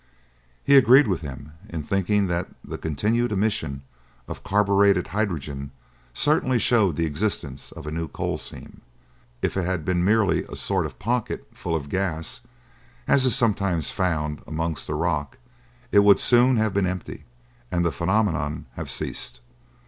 [0.63, 3.83] He agreed with him in thinking that the continued emission
[4.27, 5.69] of carburetted hydrogen
[6.11, 8.81] certainly showed the existence of a new coal seam.
[9.43, 12.41] If it had been merely a sort of pocket, full of gas,
[13.07, 15.37] as it is sometimes found amongst the rock,
[15.91, 17.25] it would soon have been empty,
[17.71, 19.39] and the phenomenon have ceased.